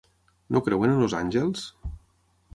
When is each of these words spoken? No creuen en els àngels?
No 0.55 0.61
creuen 0.67 0.95
en 0.95 1.03
els 1.09 1.15
àngels? 1.19 1.69